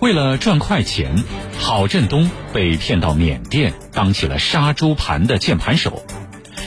[0.00, 1.24] 为了赚快钱，
[1.58, 6.04] 郝振东被骗到缅甸当起了杀猪盘的键盘手，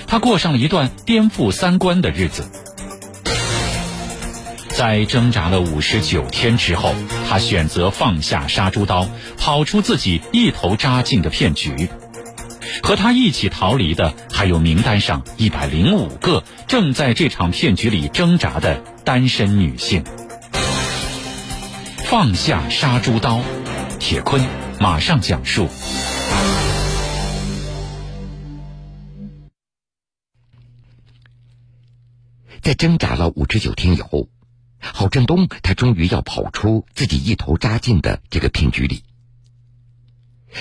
[0.08, 2.50] 他过上了一段颠覆三观的日子。
[4.70, 6.96] 在挣扎了五十九天之后，
[7.30, 9.08] 他选择放下杀猪刀，
[9.38, 11.90] 跑出自己一头扎进的骗局。
[12.82, 20.04] 和他一起逃离的还有名单上一百零五个正在这场骗局里挣扎的单身女性。
[22.10, 23.44] 放下杀猪刀，
[24.00, 24.44] 铁坤
[24.80, 25.70] 马上讲述。
[32.62, 34.28] 在挣扎了五十九天以后。
[34.80, 39.04] 郝振东，他终于要跑出自己一头扎进的这个骗局里。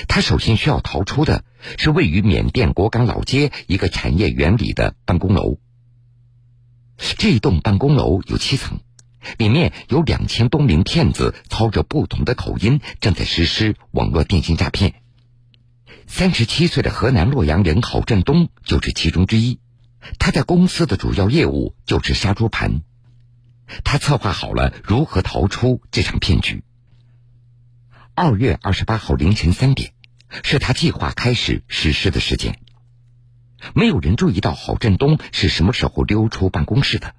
[0.06, 1.44] 他首先需要逃出的
[1.78, 5.56] 是位于缅甸果敢老街一个产业园里的办公楼。
[6.98, 8.80] 这栋办公楼有七层，
[9.36, 14.94] 里面有两千多名骗子操着不同的口音，正在实施网络电信诈骗。
[16.06, 19.58] 三十七岁的河南洛阳人郝振东就是其中之一。
[20.18, 22.82] 他在公司的主要业务就是杀猪盘。
[23.84, 26.64] 他策划好了如何逃出这场骗局。
[28.14, 29.92] 二月二十八号凌晨三点，
[30.42, 32.58] 是他计划开始实施的时间。
[33.74, 37.14] 没有人注意到郝振东是什么时候溜出办公室的。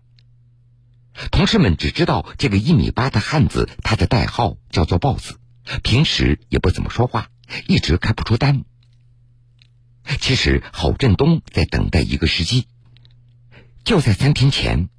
[1.31, 5.39] 同事们只知道这个一米八的汉子，他的代号叫做“豹子”，
[5.83, 7.29] 平时也不怎么说话，
[7.67, 8.63] 一直开不出单。
[10.19, 12.67] 其实郝振东在等待一个时机。
[13.83, 14.89] 就在三天前。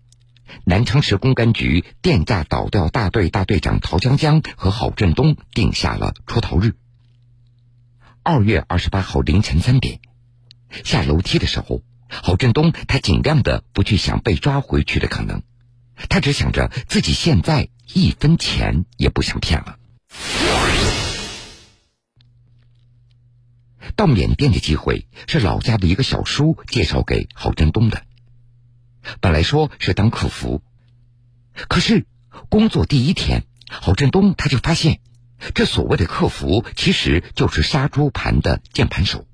[0.65, 6.75] 南昌市公安局电诈倒掉大队大队长陶江江和郝振东定下了出逃日。
[8.25, 10.01] 二月二十八号凌晨三点，
[10.83, 15.45] 下楼梯的时候，郝振东他尽量的不去想被抓回去的可能，
[16.09, 19.77] 他只想着自己现在一分钱也不想骗了。
[23.97, 28.03] 到缅甸的机会是老家的一个小叔介绍给郝振东的。
[29.21, 30.63] 本来说是当客服，
[31.69, 32.07] 可是
[32.49, 35.01] 工作第一天，郝振东他就发现，
[35.55, 39.27] 这所谓的客服其实就是杀猪盘的键盘手。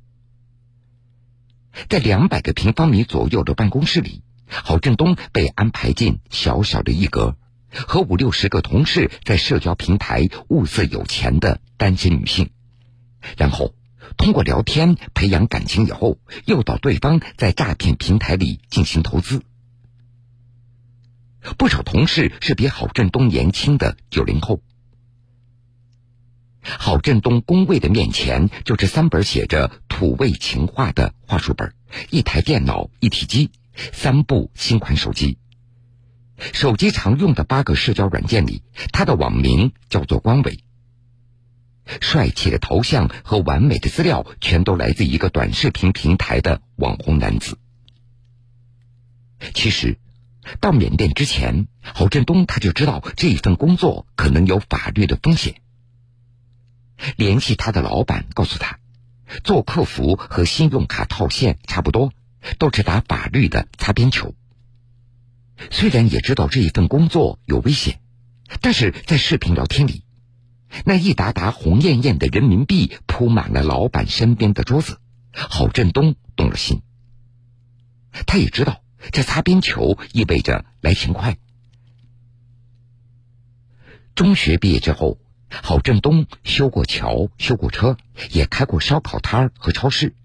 [1.88, 7.36] 在两百个平方米左右的办公室里，郝振东被安排进小小的一格，
[7.70, 12.50] 和五六十个同事在社交平台物色有钱的单身女性，
[13.36, 13.74] 然后
[14.16, 19.42] 通过聊天培养感情以后，诱导对方在诈骗平台里进行投资。
[21.58, 24.62] 不少同事是比郝振东年轻的九零后。
[26.62, 31.72] 郝振东工位的面前就是三本写着土味情话的话术本，
[32.10, 33.52] 一台电脑一体机，
[33.92, 35.38] 三部新款手机。
[36.52, 40.64] 手机常用的八个社交软件里，他的网名叫做关伟。
[42.00, 47.58] 帅气的头像和完美的资料，全都来自一个短视频平台的网红男子。
[49.54, 49.98] 其实。
[50.60, 55.56] 到缅甸之前，侯振东他就知道这一份工作可能有法律的风险。
[57.16, 58.78] 联系他的老板，告诉他，
[59.42, 62.12] 做客服和信用卡套现差不多，
[62.58, 64.34] 都是打法律的擦边球。
[65.70, 68.00] 虽然也知道这一份工作有危险，
[68.60, 70.04] 但是在视频聊天里，
[70.84, 74.98] 那一沓沓红艳艳的人民币铺满了老板身边的桌子，
[75.32, 76.82] 郝振东动了心。
[78.26, 78.82] 他也知道。
[79.12, 81.36] 这擦边球意味着来钱快。
[84.16, 87.96] 中学毕业之后，郝振东修过桥、修过车，
[88.32, 90.16] 也开过烧烤摊和超市。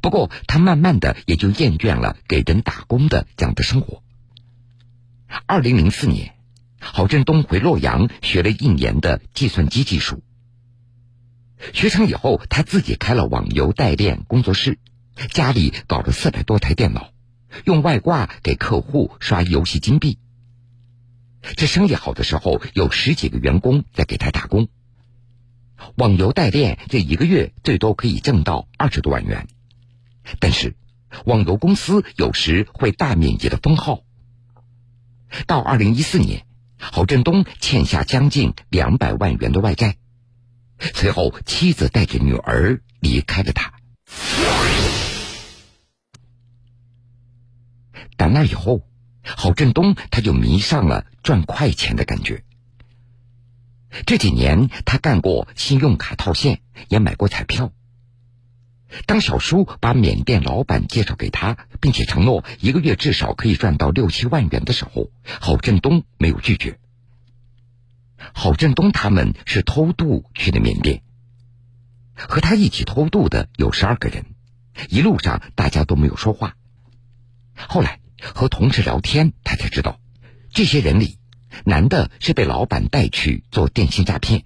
[0.00, 4.02] 不过，他慢慢的也就厌倦了给人打工的这样的生活。
[5.46, 6.34] 二零零四年，
[6.80, 10.22] 郝振东回洛阳学了一年的计算机技术。
[11.72, 14.78] 学成以后，他自己开了网游代练工作室，
[15.30, 17.12] 家里搞了四百多台电脑。
[17.64, 20.18] 用外挂给客户刷游戏金币。
[21.56, 24.68] 这生意好的时候，有十几个员工在给他打工。
[25.94, 29.46] 网游代练这一个月最多可以挣到二十多万元，
[30.40, 30.76] 但是
[31.24, 34.00] 网游公司有时会大面积的封号。
[35.46, 36.46] 到二零一四年，
[36.78, 39.96] 郝振东欠下将近两百万元的外债，
[40.78, 43.72] 随后妻子带着女儿离开了他。
[48.16, 48.82] 打那以后，
[49.22, 52.44] 郝振东他就迷上了赚快钱的感觉。
[54.06, 57.72] 这几年，他干过信用卡套现，也买过彩票。
[59.04, 65.10] 当小叔把缅甸老板介绍给他，并且承诺一个月至少可以赚到六七万元的时候，
[65.40, 66.78] 郝振东没有拒绝。
[68.34, 71.02] 郝振东他们是偷渡去的缅甸，
[72.14, 74.24] 和他一起偷渡的有十二个人，
[74.88, 76.56] 一路上大家都没有说话。
[77.54, 80.00] 后来和同事聊天，他才知道，
[80.50, 81.18] 这些人里，
[81.64, 84.44] 男的是被老板带去做电信诈骗，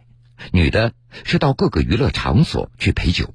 [0.52, 0.92] 女的
[1.24, 3.32] 是到各个娱乐场所去陪酒。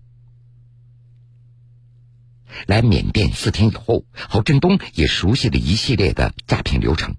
[2.67, 7.15] 来缅甸四天以后，郝振东也熟悉了一系列的诈骗流程，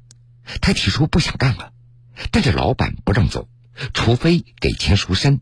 [0.61, 1.73] 他提出不想干了。
[2.31, 3.49] 但是老板不让走，
[3.93, 5.41] 除非给钱赎身。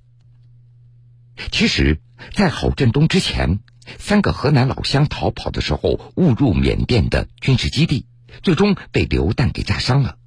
[1.52, 2.00] 其实，
[2.32, 3.60] 在郝振东之前，
[3.98, 8.06] 三个河南老乡逃跑的时候误入缅甸的军事基地，
[8.42, 10.18] 最终被流弹给炸伤了。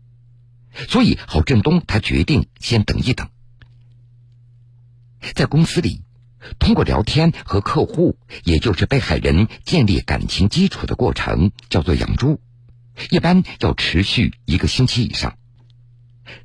[0.89, 3.29] 所以郝振东他决定先等一等。
[5.33, 6.03] 在公司里，
[6.59, 12.39] 通过聊天和客户，也就是被害人建立感情基础的过程，叫做养猪，
[13.09, 15.37] 一般要持续一个星期以上。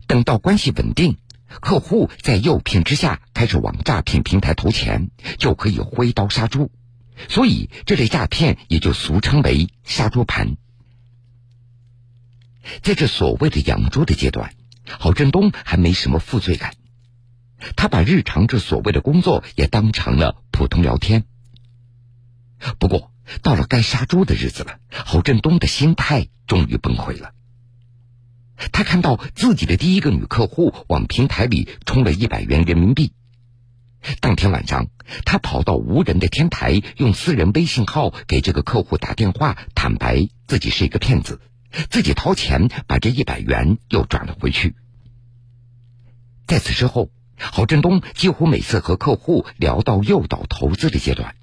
[0.06, 1.16] 等到关系稳定，
[1.60, 6.70] 客户在诱骗之下开始往诈骗平台投钱，就可以挥刀杀猪。
[7.28, 10.56] 所以这类诈骗也就俗称为“杀猪盘”。
[12.82, 14.54] 在这所谓的养猪的阶段，
[14.88, 16.74] 郝振东还没什么负罪感，
[17.76, 21.24] 他把日常这所谓的工作也当成了普通聊天。
[22.78, 23.12] 不过
[23.42, 27.32] 到了该杀猪的日子了，侯振东的心态终于崩溃了。
[28.70, 33.12] 他看到自己的第一个女客户往平台里充了一百元人民币。
[34.20, 34.88] 当天晚上，
[35.24, 41.40] 他跑到无人的天台，用私人微信号给这个客户打电话，坦白自己是一个骗子，
[41.88, 44.74] 自己掏钱把这一百元又转了回去。
[46.46, 47.10] 在此之后，
[47.50, 51.34] 郝振东几乎每次和客户聊到诱导投资的阶段，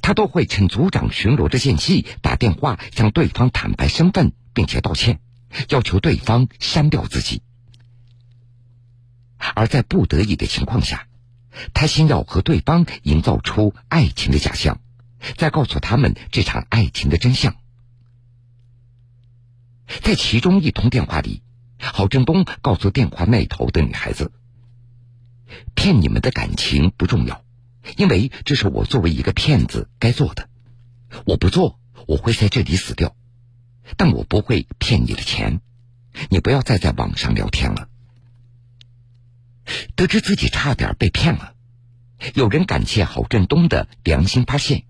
[0.00, 5.20] 他都会趁组长巡逻的间隙打电话向对方坦白身份，并且道歉。
[5.68, 7.42] 要求对方删掉自己，
[9.54, 11.06] 而在不得已的情况下，
[11.74, 14.80] 他先要和对方营造出爱情的假象，
[15.36, 17.54] 再告诉他们这场爱情的真相。
[20.00, 21.42] 在其中一通电话里，
[21.78, 24.32] 郝振东告诉电话那头的女孩子
[25.74, 27.44] ：“骗你们的感情不重要，
[27.96, 30.48] 因为这是我作为一个骗子该做的。
[31.26, 33.16] 我不做，我会在这里死掉。”
[33.96, 35.60] 但我不会骗你的钱，
[36.30, 37.88] 你不要再在网上聊天了。
[39.96, 41.54] 得知自己差点被骗了，
[42.34, 44.84] 有人感谢郝振东的良心发现，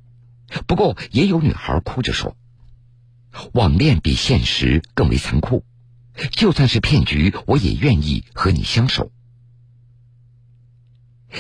[0.69, 2.37] 不过也有女孩哭着说
[3.55, 5.65] ：“网恋比现实更为残酷，
[6.31, 9.11] 就算是骗局，我也愿意和你相守。”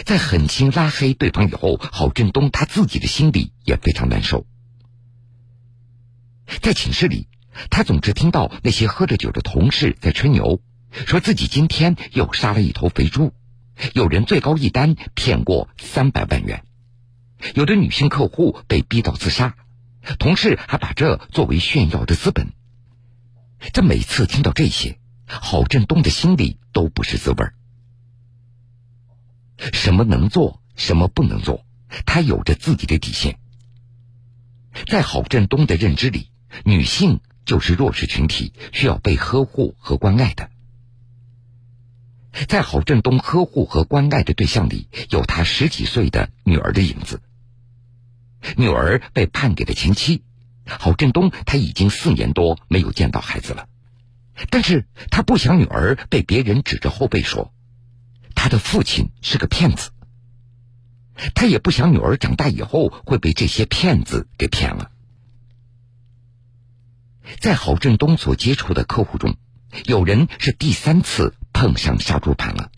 [0.05, 4.47] 在狠心拉黑对方以后，郝振东他自己的心里也非常难受，
[6.61, 7.29] 在寝室里。
[7.69, 13.35] 他总是听到那些喝着酒的同事在吹牛，说自己今天又杀了一头肥猪，
[13.93, 16.65] 有人最高一单骗过三百万元，
[17.55, 19.55] 有的女性客户被逼到自杀，
[20.19, 22.55] 同事还把这作为炫耀的资本。
[23.75, 27.55] 这每次听到这些，郝振东的心里都不是滋味儿。
[29.73, 31.65] 什么能做，什么不能做，
[32.07, 33.39] 他有着自己的底线。
[34.87, 36.31] 在郝振东的认知里，
[36.65, 37.21] 女性。
[37.45, 40.49] 就是弱势群体需要被呵护和关爱的。
[42.47, 47.21] 在郝振东呵护和关爱的对象里，有他十几岁的女儿的影子。
[48.57, 50.23] 女儿被判给了前妻，
[50.65, 53.67] 郝振东他已经四年多没有见到孩子了，
[54.49, 57.53] 但是他不想女儿被别人指着后背说，
[58.43, 59.91] 他的父亲是个骗子。
[61.33, 64.91] 他也不想女儿长大以后会被这些骗子给骗了。
[67.39, 69.37] 在郝振东所接触的客户中，
[69.85, 72.73] 有人是第三次碰上杀猪盘了。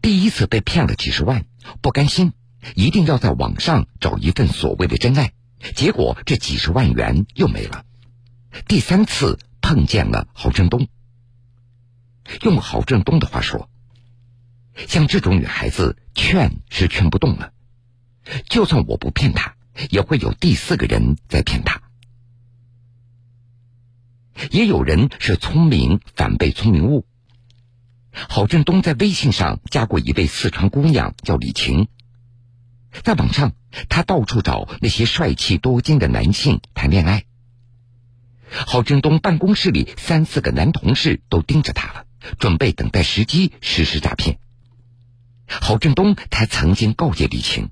[0.00, 1.44] 第一次被骗了几十万，
[1.82, 2.32] 不甘心，
[2.74, 5.34] 一定要在网上找一份所谓的真爱，
[5.74, 7.84] 结果这几十万元又没了。
[8.66, 10.88] 第三次碰见了郝振东，
[12.40, 13.68] 用郝振东的话说，
[14.86, 17.52] 像这种女孩子劝是劝不动了，
[18.48, 19.56] 就算我不骗她，
[19.90, 21.82] 也会有第四个人在骗她。
[24.50, 27.04] 也有人是聪明反被聪明误。
[28.12, 31.88] 郝振东在微信上加过一位四川姑娘，叫李晴。
[33.02, 33.52] 在网上，
[33.88, 37.24] 他到处找那些帅气多金的男性谈恋爱。
[38.50, 42.06] 郝振东办公室里三四个男同事都盯着他了，
[42.38, 44.38] 准备等待时机实施诈骗。
[45.48, 47.70] 郝振东他曾经告诫李晴：“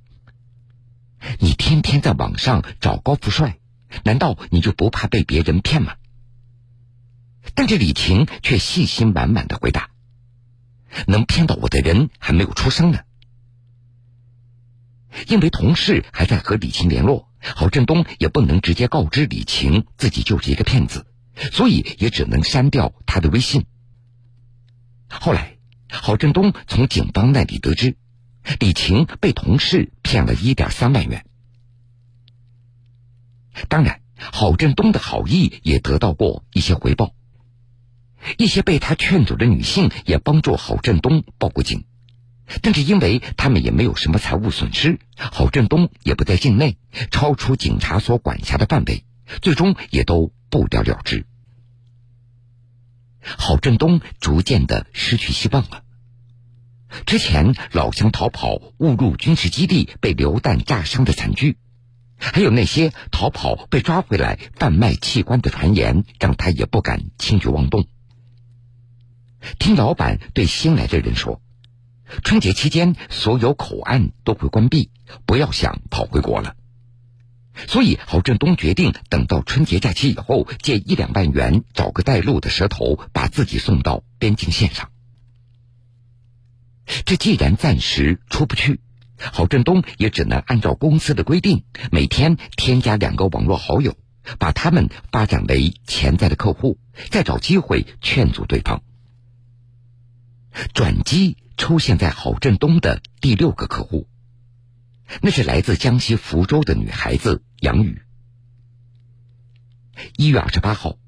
[1.38, 3.58] 你天天在网上找高富帅，
[4.04, 5.94] 难道你就不怕被别人骗吗？”
[7.54, 9.90] 但是李晴却信心满满的回答
[11.06, 13.00] ：“能骗到我的人还没有出生呢。
[15.28, 21.06] 因为同事还在和李晴联络，郝振东也不能直接告知李晴自己就是一个骗子，
[21.52, 23.64] 所以也只能删掉他的微信。
[25.08, 25.55] 后来，
[26.02, 27.96] 郝振东从警方那里得知，
[28.60, 31.24] 李晴被同事骗了一点三万元。
[33.68, 37.14] 当然，郝振东的好意也得到过一些回报，
[38.36, 41.84] 一些被他劝走的女性也帮助郝振东报过警。
[42.62, 46.76] 但是因为他们也没有什么财务损失，郝振东也不在境内，
[47.10, 49.04] 超出警察所管辖的范围，
[49.42, 51.26] 最终也都不了了之。
[53.20, 55.82] 郝振东逐渐的失去希望了。
[57.04, 61.58] 之前老乡逃跑误入军事基地被流弹炸伤的惨剧，
[62.16, 67.86] 还有那些逃跑被抓回来贩卖器官的传言，让他也不敢轻举妄动。
[69.58, 71.42] 听老板对新来的人说。
[72.22, 74.90] 春节期间，所有口岸都会关闭，
[75.26, 76.54] 不要想跑回国了。
[77.66, 84.88] 所以，郝振东决定等到春节假期以后，借一两万元找个带路的蛇头，把自己送到边境线上。
[87.04, 88.80] 这既然暂时出不去，
[89.18, 93.96] 郝振东也只能按照公司的规定，每天添加两个网络好友，
[94.38, 96.78] 把他们发展为潜在的客户，
[97.10, 98.82] 再找机会劝阻对方。
[100.74, 101.36] 转机。
[101.58, 104.06] 出现在郝振东的第六个客户，
[105.22, 108.02] 那是来自江西福州的女孩子杨雨。
[110.18, 110.98] 一月二十八号，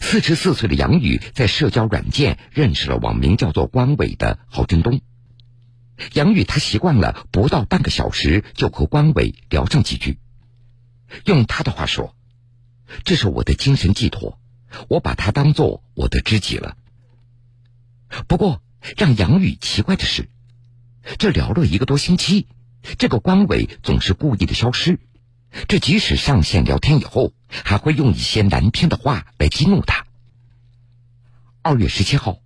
[0.00, 5.02] 四十四岁的杨雨在社交软件认识了网名叫做关伟的郝振东。
[6.12, 10.18] 杨雨他习惯了不到半个小时就和关伟聊上几句，
[11.24, 12.14] 用他的话说
[13.04, 14.38] ：“这是我的精神寄托，
[14.88, 16.76] 我把他当做我的知己了。”
[18.26, 18.62] 不过。
[18.96, 20.30] 让杨宇奇怪的是，
[21.18, 22.46] 这聊了一个多星期，
[22.96, 24.98] 这个关伟总是故意的消失。
[25.68, 30.06] 这即使上线聊天以后，还会用一些难听的话来激怒他。
[31.60, 32.38] 二月十七号，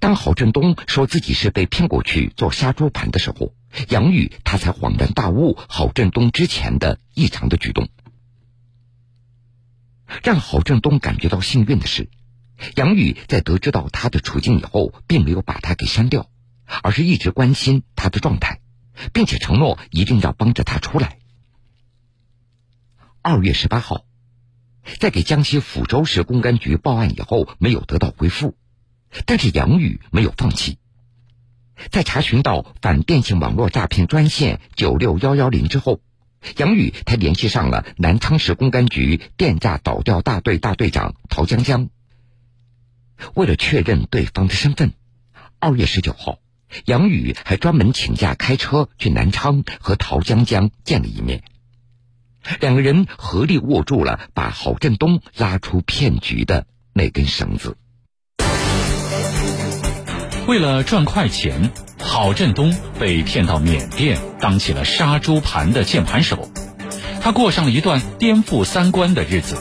[0.00, 3.54] 当郝振东说自己是被骗过去做杀猪盘的时候，
[3.88, 7.88] 杨宇他才恍然大悟郝振东之前的异常的举动。
[10.22, 12.08] 让郝振东感觉到幸运的是。
[12.76, 16.30] 杨宇在得知到他的处境以后，并没有把他给删掉，
[16.82, 18.60] 而是一直关心他的状态，
[19.12, 21.18] 并且承诺一定要帮着他出来。
[23.20, 24.04] 二月十八号，
[25.00, 28.54] 在给江西抚州市公安局报案以后，没有得到回复，
[29.26, 30.78] 但是杨宇没有放弃，
[31.90, 36.00] 在查询到反电信网络诈骗专线九六幺幺零之后，
[36.56, 41.88] 杨宇他联系上了南昌市公安局电诈倒掉大队大队长陶江江。
[43.34, 44.92] 为了确认对方的身份，
[45.58, 46.38] 二月十九号，
[46.86, 51.44] 杨宇还专门请假开车去南昌和陶江江见了一面。
[52.60, 57.76] 两个人合力握住了把郝振东拉出骗局的那根绳子。
[60.46, 61.70] 为了赚快钱，
[62.00, 66.50] 郝振东被骗到缅甸，当起了杀猪盘的键盘手。
[67.20, 69.56] 他过上了一段颠覆三观的日子。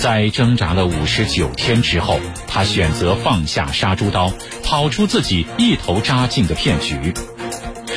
[0.00, 4.32] 在挣扎了五十九天之后，他选择放下杀猪刀，
[4.62, 7.12] 跑出自己一头扎进的骗局。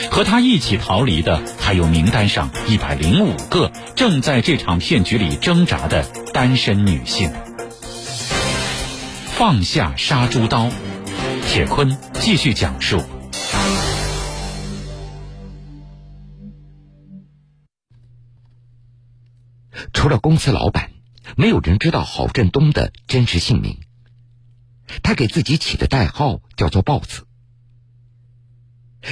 [0.09, 7.31] 和他一起逃离的还有名单上一百零五个正在这场骗局里挣扎的单身女性。
[9.37, 10.71] 放下杀猪刀，
[11.45, 12.99] 铁坤继续讲述。
[19.93, 20.89] 除了公司老板。
[21.35, 23.79] 没有人知道郝振东的真实姓名。
[25.03, 27.27] 他给自己起的代号叫做“豹子”。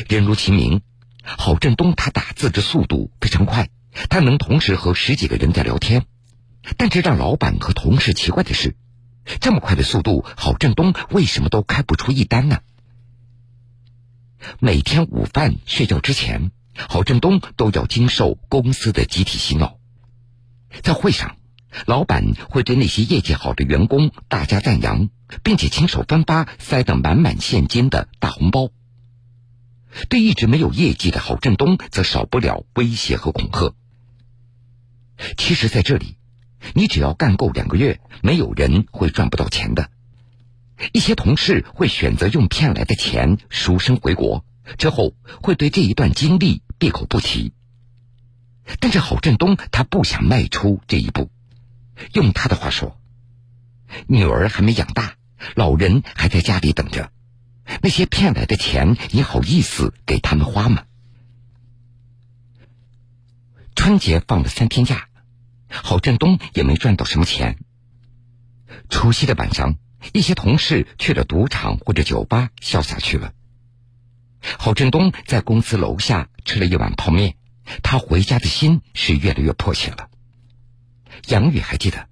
[0.09, 0.81] 人如其名，
[1.23, 3.69] 郝振东他打字的速度非常快，
[4.09, 6.05] 他能同时和十几个人在聊天。
[6.77, 8.75] 但是让老板和同事奇怪的是，
[9.39, 12.59] 这么快的速度，郝振东为什么都开不出一单呢？
[14.59, 19.77] 每天午饭睡觉之前，郝振东都要经受公司的集体洗脑，
[20.83, 21.37] 在会上。
[21.87, 25.09] 老板会对那些业绩好的员工大加赞扬，
[25.43, 28.69] 并且亲手分发塞得满满现金的大红包。
[30.07, 33.75] 对一直没有业绩的郝振东，则少不了威胁和恐吓。
[35.35, 36.15] 其实，在这里，
[36.73, 39.89] 你只要干够两个月，没有人会赚不到钱的。
[40.91, 44.43] 一些同事会选择用骗来的钱赎身回国，
[44.77, 47.53] 之后会对这一段经历闭口不提。
[48.79, 51.29] 但是郝振东他不想迈出这一步。
[52.13, 52.99] 用他的话说
[54.07, 55.15] ：“女儿还没养大，
[55.55, 57.11] 老人还在家里等着，
[57.81, 60.83] 那些骗来的钱，你好意思给他们花吗？
[63.75, 65.07] 春节放了三天假，
[65.83, 67.57] 郝振东也没赚到什么钱。
[68.89, 69.77] 除夕的晚上，
[70.13, 73.33] 一些同事去了赌场或者酒吧潇洒去了。
[74.59, 77.35] 郝振东在公司楼下吃了一碗泡面，
[77.81, 80.09] 他回家的心是越来越迫切了。
[81.27, 82.07] 杨宇还记得，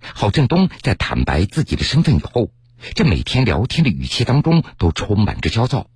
[0.00, 2.52] 郝振东在坦白自己的身份以后，
[2.94, 5.88] 这每天聊天的语气当中都充满着焦躁，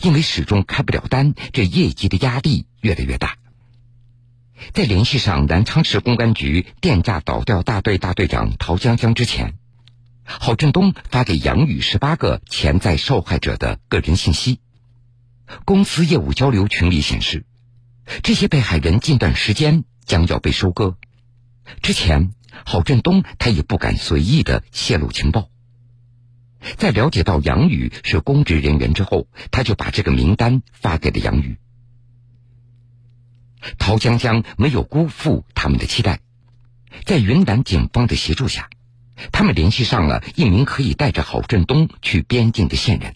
[0.00, 3.36] 因为始终开不了单，这业绩的压力越来越大。
[4.72, 9.54] 在联系上南昌市公安局电诈倒掉大队大队长陶江江之前，
[10.24, 14.60] 郝振东发给杨宇十八个潜在受害者的个人信息。
[15.64, 17.44] 公司业务交流群里显示，
[18.22, 20.96] 这些被害人近段时间将要被收割。
[21.80, 22.32] 之前，
[22.64, 25.48] 郝振东他也不敢随意的泄露情报。
[26.76, 31.58] 在了解到杨宇是公职人员之后，他就把这个名单发给了杨宇。
[33.78, 36.20] 陶江江没有辜负他们的期待，
[37.04, 38.68] 在云南警方的协助下，
[39.32, 43.14] 他们联系上了一名可以带着郝振东去边境的线人，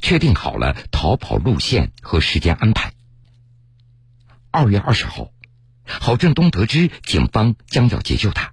[0.00, 2.92] 确定好了逃跑路线和时间安排。
[4.50, 5.30] 二月二十号，
[5.84, 8.52] 郝振东得知警方将要解救他，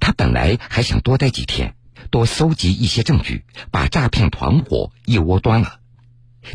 [0.00, 1.74] 他本来还想多待几天，
[2.10, 5.80] 多搜集一些证据，把诈骗团伙一窝端了。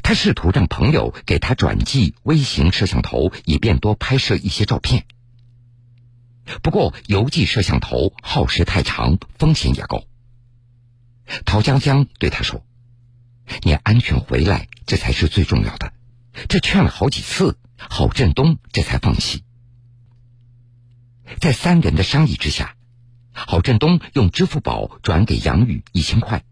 [0.04, 5.06] 他试图让朋友给他转寄微型摄像头，以便多拍摄一些照片。
[6.62, 10.04] 不过邮寄摄像头耗时太长，风险也高。
[11.46, 12.66] 陶江江对他说
[13.64, 15.94] ：“你安全回来，这才是最重要的。”
[16.48, 19.44] 这劝了好几次，郝振东这才放弃。
[21.40, 22.76] 在三人的商议之下，
[23.34, 26.44] 郝振东用支付宝转给杨宇一千块。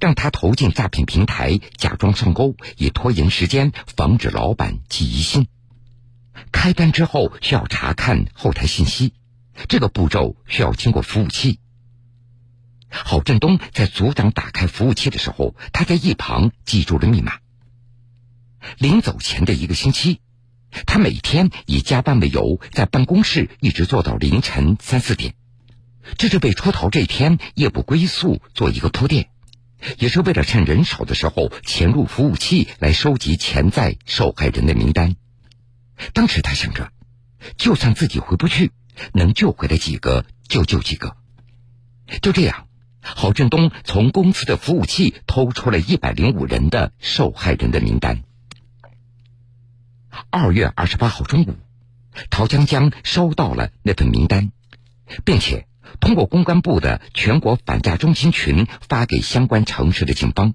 [0.00, 5.46] 让他投进诈骗平台，假装上钩，以拖延时间，防止老板起疑心。
[6.50, 9.12] 开单之后需要查看后台信息，
[9.68, 11.60] 这个步骤需要经过服务器。
[12.88, 17.38] 郝振东在组长打开服务器的时候，他在一旁记住了密码。
[18.78, 20.20] 临走前的一个星期，
[20.86, 25.34] 他每天以加班为由，在办公室一直做到凌晨三四点，
[26.16, 29.28] 这是为出逃这天夜不归宿做一个铺垫。
[29.98, 35.16] 也是为了趁人少的时候潜入服务器来收集潜在受害人的名单。
[36.12, 36.90] 当时他想着，
[37.56, 38.72] 就算自己回不去，
[39.12, 41.16] 能救回来几个就救几个。
[42.22, 42.66] 就这样，
[43.00, 48.24] 郝振东从公司的服务器偷出了一百零五人的受害人的名单。
[50.30, 51.56] 二月二十八号中午，
[52.30, 54.52] 陶江江收到了那份名单，
[55.24, 55.66] 并且。
[56.00, 60.54] 通过公安部的全国反诈中心群发给相关城市的警方，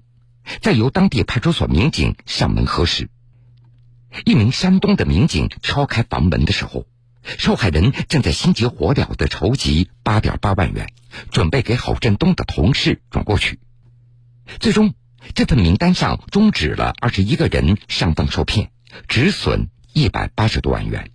[0.60, 3.08] 再由当地派出所民警上门核实。
[4.24, 6.86] 一名山东的民警敲开房门的时候，
[7.22, 10.92] 受害人正在心急火燎的筹集八点八万元，
[11.30, 13.60] 准备给郝振东的同事转过去。
[14.58, 14.94] 最终，
[15.34, 18.72] 这份名单上终止了二十一个人上当受骗，
[19.06, 21.12] 止损一百八十多万元。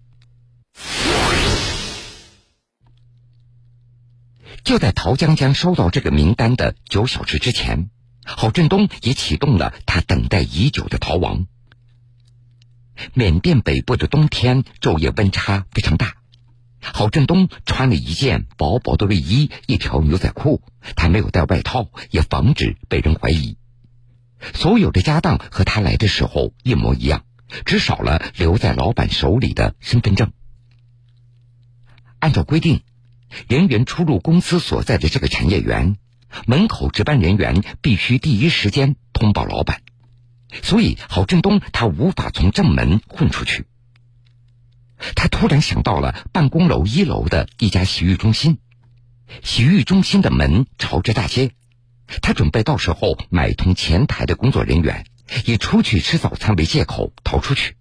[4.65, 7.91] 就在陶江江收到这个名单的九小时之前，
[8.25, 11.45] 郝振东也启动了他等待已久的逃亡。
[13.13, 16.15] 缅甸北部的冬天昼夜温差非常大，
[16.81, 20.63] 郝振东穿了一件薄薄的卫衣，一条牛仔裤，
[20.95, 23.57] 他没有带外套，也防止被人怀疑。
[24.55, 27.23] 所有的家当和他来的时候一模一样，
[27.65, 30.31] 只少了留在老板手里的身份证。
[32.17, 32.81] 按照规定。
[33.47, 35.97] 人员出入公司所在的这个产业园，
[36.45, 39.81] 门口值班人员必须第一时间通报老板，
[40.63, 43.65] 所以郝振东他无法从正门混出去。
[45.15, 48.59] 他突然想到了办公楼一楼的一家洗浴中心，
[49.43, 51.51] 洗浴中心的门朝着大街，
[52.21, 55.05] 他准备到时候买通前台的工作人员，
[55.45, 57.75] 以出去吃早餐为借口逃出去。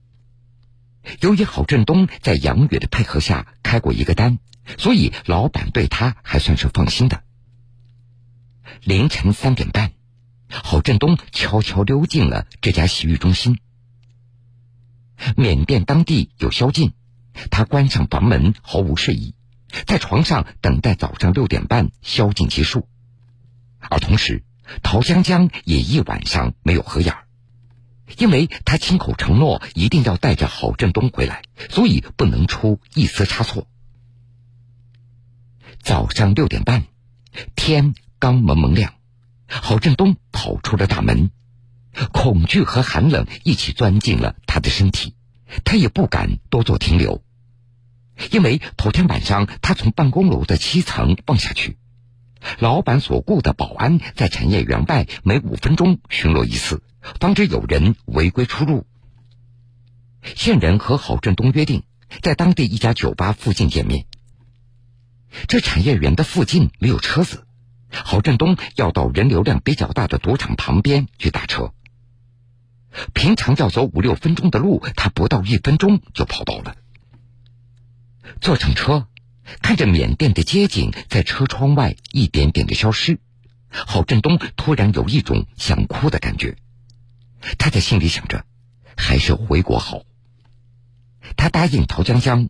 [1.21, 4.39] 由于郝振东在杨宇的配合下开过一个单。
[4.79, 7.23] 所以，老板对他还算是放心的。
[8.83, 9.93] 凌晨三点半，
[10.49, 13.59] 郝振东悄悄溜进了这家洗浴中心。
[15.37, 16.95] 缅甸当地有宵禁，
[17.51, 19.35] 他关上房门，毫无睡意，
[19.87, 22.89] 在床上等待早上六点半宵禁结束。
[23.79, 24.45] 而同时，
[24.83, 27.27] 陶江江也一晚上没有合眼儿，
[28.19, 33.67] 因为他亲口承诺一定要带着郝振东回来，所以不能出一丝差错。
[35.81, 36.85] 早上六点半，
[37.57, 38.95] 天刚蒙蒙亮，
[39.49, 41.31] 郝振东跑出了大门，
[42.13, 45.15] 恐惧和寒冷一起钻进了他的身体，
[45.65, 47.23] 他也不敢多做停留，
[48.31, 51.79] 因为头天晚上他从办公楼的七层望下去，
[52.59, 56.83] 老板所雇的保安在产业园外每五分钟巡逻一次，
[57.21, 58.87] 防止有人违规出入。
[60.23, 61.83] 线人和郝振东约定
[62.23, 64.07] 在当地一家酒吧附近见面。
[65.49, 67.45] 这产业园的附近没有车子，
[67.91, 71.73] 郝振东要到人流量比较大的赌场旁边去打车。
[73.13, 76.77] 平常要走五六分钟的路，他不到一分钟就跑到了。
[78.41, 79.09] 坐上车，
[79.63, 83.19] 看着缅甸的街景在车窗外一点点的消失，
[83.71, 86.57] 郝振东突然有一种想哭的感觉。
[87.59, 88.45] 他在心里想着，
[88.97, 90.03] 还是回国好。
[91.37, 92.49] 他答应陶江江，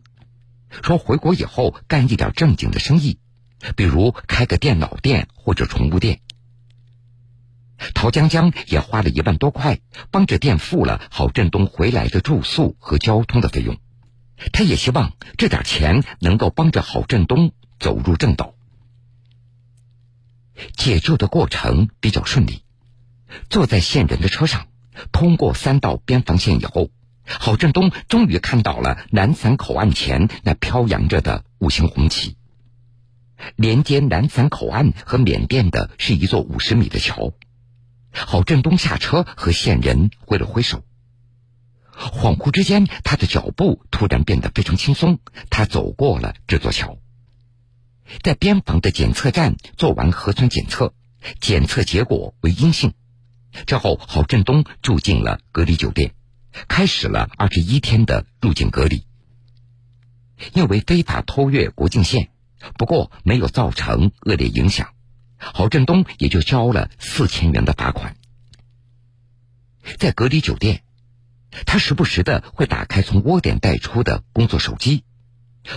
[0.83, 3.19] 说回国以后干一点正经的生意，
[3.75, 6.21] 比如开个电脑店或者宠物店。
[7.93, 9.79] 陶江江也花了一万多块，
[10.11, 13.77] 帮着垫付了郝振东回来的住宿和交通的费用。
[14.51, 18.53] 他也希望这点钱能够帮着郝振东走入正道。
[20.75, 22.63] 解救的过程比较顺利，
[23.49, 24.67] 坐在线人的车上，
[25.11, 26.89] 通过三道边防线以后。
[27.27, 32.37] 郝振东终于看到了南伞口岸前那飘扬着的五星红旗。
[33.55, 37.33] 连接南伞口岸和缅甸的是一座五十米的桥。
[38.11, 40.83] 郝振东下车和线人挥了挥手。
[41.97, 45.19] 恍惚之间，他的脚步突然变得非常轻松。
[45.49, 46.97] 他走过了这座桥，
[48.21, 50.93] 在边防的检测站做完核酸检测，
[51.39, 52.93] 检测结果为阴性。
[53.65, 56.13] 之后，郝振东住进了隔离酒店。
[56.69, 59.05] 开始了二十一天的入境隔离，
[60.53, 62.29] 因为非法偷越国境线，
[62.77, 64.93] 不过没有造成恶劣影响，
[65.37, 68.15] 郝振东也就交了四千元的罚款。
[69.99, 70.83] 在隔离酒店，
[71.65, 75.03] 他时不时的会打开从窝点带出的工作手机，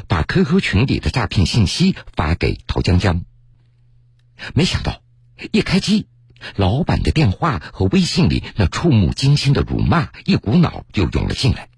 [0.06, 3.24] 把 QQ 群里的诈骗信息发给陶江江。
[4.54, 5.02] 没想到，
[5.52, 6.06] 一开机。
[6.54, 11.68] 老板的电话和微信里那触目惊心的辱骂，一股脑就涌了进来。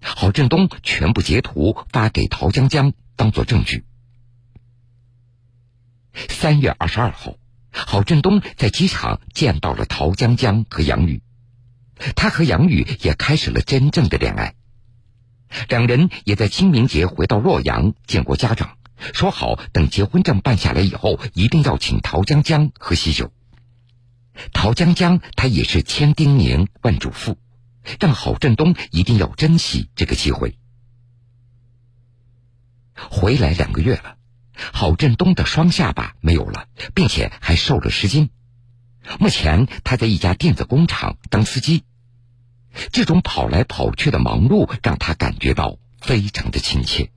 [0.00, 3.84] 郝振东全部截图发给陶江江当做证据。
[6.30, 7.34] 三月二十二号，
[7.70, 11.22] 郝振东在机场见到了陶江江和杨宇，
[12.14, 14.54] 他和杨宇也开始了真正的恋爱。
[15.68, 18.76] 两人也在清明节回到洛阳见过家长。
[19.12, 23.30] 说好，等结婚证办下来以后，一定要请陶江江喝喜酒。
[24.52, 27.36] 陶江江他也是千叮咛万嘱咐，
[28.00, 30.58] 让郝振东一定要珍惜这个机会。
[32.94, 34.16] 回来两个月了，
[34.54, 38.30] 郝振东的双下巴没有了，并且还瘦了十斤。
[39.18, 41.84] 目前他在一家电子工厂当司机，
[42.92, 47.10] 这种跑来跑去的忙碌让他感觉到非常的亲切。